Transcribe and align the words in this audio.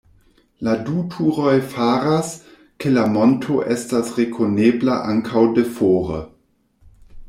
La 0.67 0.71
du 0.87 0.95
turoj 1.15 1.51
faras, 1.73 2.33
ke 2.85 2.95
la 2.97 3.05
monto 3.19 3.61
estas 3.79 4.13
rekonebla 4.19 5.01
ankaŭ 5.15 5.49
de 5.61 5.71
fore. 5.79 6.23